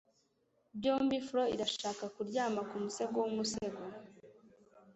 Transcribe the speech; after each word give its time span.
byombi. 0.77 1.17
fro 1.27 1.43
irashaka 1.55 2.03
kuryama 2.15 2.61
kumusego 2.69 3.15
w 3.19 3.25
umusego 3.31 3.81